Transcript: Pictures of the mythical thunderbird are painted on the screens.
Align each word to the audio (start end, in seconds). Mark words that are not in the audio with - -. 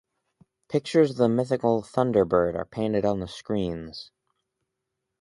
Pictures 0.67 1.11
of 1.11 1.17
the 1.17 1.29
mythical 1.29 1.83
thunderbird 1.83 2.55
are 2.55 2.65
painted 2.65 3.05
on 3.05 3.19
the 3.19 3.27
screens. 3.27 4.09